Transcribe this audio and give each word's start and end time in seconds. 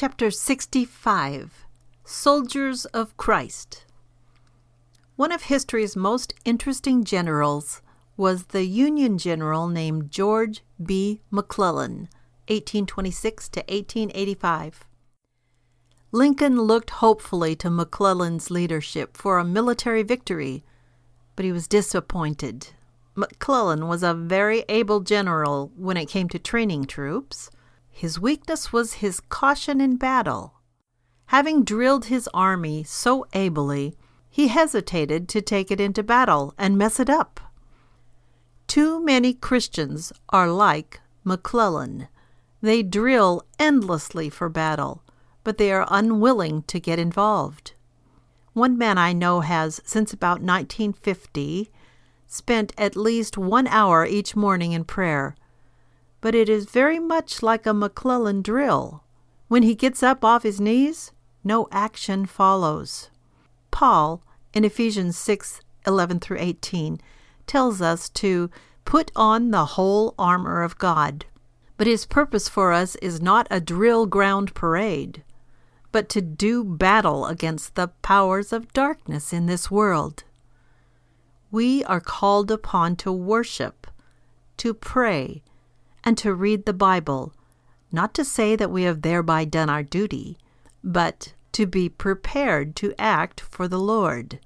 Chapter 0.00 0.30
65 0.30 1.66
Soldiers 2.04 2.84
of 2.84 3.16
Christ. 3.16 3.84
One 5.16 5.32
of 5.32 5.42
history's 5.42 5.96
most 5.96 6.34
interesting 6.44 7.02
generals 7.02 7.82
was 8.16 8.44
the 8.44 8.64
Union 8.64 9.18
general 9.18 9.66
named 9.66 10.12
George 10.12 10.62
B. 10.80 11.20
McClellan, 11.32 12.08
1826 12.46 13.48
to 13.48 13.60
1885. 13.62 14.86
Lincoln 16.12 16.62
looked 16.62 16.90
hopefully 16.90 17.56
to 17.56 17.68
McClellan's 17.68 18.52
leadership 18.52 19.16
for 19.16 19.40
a 19.40 19.44
military 19.44 20.04
victory, 20.04 20.62
but 21.34 21.44
he 21.44 21.50
was 21.50 21.66
disappointed. 21.66 22.68
McClellan 23.16 23.88
was 23.88 24.04
a 24.04 24.14
very 24.14 24.64
able 24.68 25.00
general 25.00 25.72
when 25.74 25.96
it 25.96 26.06
came 26.06 26.28
to 26.28 26.38
training 26.38 26.84
troops. 26.84 27.50
His 27.98 28.20
weakness 28.20 28.72
was 28.72 29.02
his 29.02 29.18
caution 29.18 29.80
in 29.80 29.96
battle. 29.96 30.54
Having 31.26 31.64
drilled 31.64 32.04
his 32.04 32.28
army 32.32 32.84
so 32.84 33.26
ably, 33.32 33.98
he 34.30 34.46
hesitated 34.46 35.28
to 35.30 35.42
take 35.42 35.72
it 35.72 35.80
into 35.80 36.04
battle 36.04 36.54
and 36.56 36.78
mess 36.78 37.00
it 37.00 37.10
up. 37.10 37.40
Too 38.68 39.02
many 39.02 39.34
Christians 39.34 40.12
are 40.28 40.48
like 40.48 41.00
McClellan. 41.24 42.06
They 42.62 42.84
drill 42.84 43.42
endlessly 43.58 44.30
for 44.30 44.48
battle, 44.48 45.02
but 45.42 45.58
they 45.58 45.72
are 45.72 45.88
unwilling 45.90 46.62
to 46.68 46.78
get 46.78 47.00
involved. 47.00 47.72
One 48.52 48.78
man 48.78 48.96
I 48.96 49.12
know 49.12 49.40
has, 49.40 49.80
since 49.84 50.12
about 50.12 50.40
1950, 50.40 51.68
spent 52.28 52.72
at 52.78 52.94
least 52.94 53.36
one 53.36 53.66
hour 53.66 54.06
each 54.06 54.36
morning 54.36 54.70
in 54.70 54.84
prayer 54.84 55.34
but 56.20 56.34
it 56.34 56.48
is 56.48 56.66
very 56.66 56.98
much 56.98 57.42
like 57.42 57.66
a 57.66 57.74
McClellan 57.74 58.42
drill. 58.42 59.04
When 59.48 59.62
he 59.62 59.74
gets 59.74 60.02
up 60.02 60.24
off 60.24 60.42
his 60.42 60.60
knees, 60.60 61.12
no 61.44 61.68
action 61.70 62.26
follows. 62.26 63.10
Paul, 63.70 64.22
in 64.52 64.64
Ephesians 64.64 65.16
6 65.16 65.60
11 65.86 66.20
through 66.20 66.38
18, 66.40 67.00
tells 67.46 67.80
us 67.80 68.08
to 68.10 68.50
put 68.84 69.10
on 69.16 69.50
the 69.50 69.64
whole 69.64 70.14
armor 70.18 70.62
of 70.62 70.78
God. 70.78 71.24
But 71.76 71.86
his 71.86 72.04
purpose 72.04 72.48
for 72.48 72.72
us 72.72 72.96
is 72.96 73.22
not 73.22 73.46
a 73.50 73.60
drill 73.60 74.06
ground 74.06 74.54
parade, 74.54 75.22
but 75.92 76.08
to 76.10 76.20
do 76.20 76.64
battle 76.64 77.26
against 77.26 77.74
the 77.74 77.88
powers 78.02 78.52
of 78.52 78.72
darkness 78.72 79.32
in 79.32 79.46
this 79.46 79.70
world. 79.70 80.24
We 81.50 81.84
are 81.84 82.00
called 82.00 82.50
upon 82.50 82.96
to 82.96 83.12
worship, 83.12 83.86
to 84.58 84.74
pray, 84.74 85.42
and 86.08 86.16
to 86.16 86.32
read 86.32 86.64
the 86.64 86.72
Bible, 86.72 87.34
not 87.92 88.14
to 88.14 88.24
say 88.24 88.56
that 88.56 88.70
we 88.70 88.84
have 88.84 89.02
thereby 89.02 89.44
done 89.44 89.68
our 89.68 89.82
duty, 89.82 90.38
but 90.82 91.34
to 91.52 91.66
be 91.66 91.86
prepared 91.86 92.74
to 92.74 92.98
act 92.98 93.42
for 93.42 93.68
the 93.68 93.78
Lord. 93.78 94.40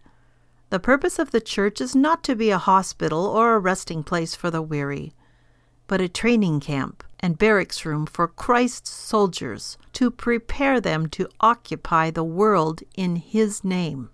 The 0.70 0.80
purpose 0.80 1.20
of 1.20 1.30
the 1.30 1.40
church 1.40 1.80
is 1.80 1.94
not 1.94 2.24
to 2.24 2.34
be 2.34 2.50
a 2.50 2.58
hospital 2.58 3.24
or 3.26 3.54
a 3.54 3.60
resting 3.60 4.02
place 4.02 4.34
for 4.34 4.50
the 4.50 4.60
weary, 4.60 5.14
but 5.86 6.00
a 6.00 6.08
training 6.08 6.58
camp 6.58 7.04
and 7.20 7.38
barracks 7.38 7.86
room 7.86 8.06
for 8.06 8.26
Christ's 8.26 8.90
soldiers 8.90 9.78
to 9.92 10.10
prepare 10.10 10.80
them 10.80 11.08
to 11.10 11.28
occupy 11.38 12.10
the 12.10 12.24
world 12.24 12.82
in 12.96 13.14
His 13.14 13.62
name. 13.62 14.10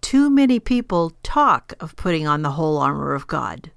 Too 0.00 0.28
many 0.28 0.58
people 0.58 1.12
talk 1.22 1.74
of 1.78 1.94
putting 1.94 2.26
on 2.26 2.42
the 2.42 2.56
whole 2.58 2.78
armor 2.78 3.14
of 3.14 3.28
God, 3.28 3.70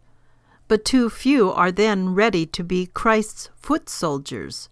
but 0.67 0.85
too 0.85 1.09
few 1.09 1.51
are 1.51 1.71
then 1.71 2.15
ready 2.15 2.45
to 2.45 2.63
be 2.63 2.87
Christ's 2.87 3.49
foot 3.55 3.89
soldiers. 3.89 4.69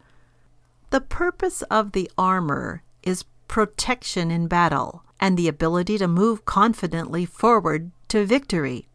The 0.89 1.01
purpose 1.01 1.61
of 1.63 1.91
the 1.91 2.09
armor 2.17 2.83
is 3.03 3.25
protection 3.47 4.31
in 4.31 4.47
battle 4.47 5.03
and 5.19 5.37
the 5.37 5.47
ability 5.47 5.97
to 5.99 6.07
move 6.07 6.45
confidently 6.45 7.25
forward 7.25 7.91
to 8.09 8.25
victory. 8.25 8.87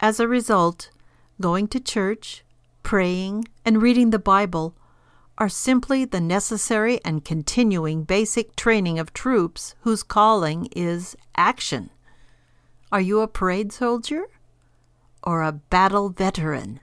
As 0.00 0.20
a 0.20 0.28
result, 0.28 0.90
going 1.40 1.68
to 1.68 1.80
church, 1.80 2.44
praying, 2.82 3.46
and 3.64 3.82
reading 3.82 4.10
the 4.10 4.18
Bible 4.18 4.74
are 5.38 5.48
simply 5.48 6.04
the 6.04 6.20
necessary 6.20 7.00
and 7.04 7.24
continuing 7.24 8.02
basic 8.02 8.56
training 8.56 8.98
of 8.98 9.12
troops 9.12 9.76
whose 9.82 10.02
calling 10.02 10.68
is 10.74 11.16
action. 11.36 11.90
Are 12.90 13.00
you 13.00 13.20
a 13.20 13.28
parade 13.28 13.72
soldier? 13.72 14.26
Or 15.22 15.42
a 15.42 15.52
battle 15.52 16.08
veteran. 16.08 16.80